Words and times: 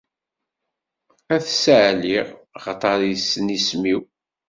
Ad 1.35 1.41
t-ssaɛliɣ 1.43 2.27
axaṭer 2.57 2.99
issen 3.13 3.55
isem-iw. 3.57 4.01